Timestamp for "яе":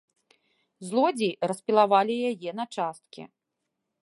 2.33-2.51